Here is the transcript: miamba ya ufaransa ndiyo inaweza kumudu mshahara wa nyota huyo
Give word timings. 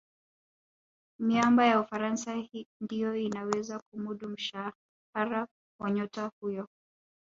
miamba 1.21 1.65
ya 1.65 1.79
ufaransa 1.79 2.35
ndiyo 2.81 3.15
inaweza 3.15 3.79
kumudu 3.91 4.29
mshahara 4.29 5.47
wa 5.81 5.91
nyota 5.91 6.31
huyo 6.41 6.67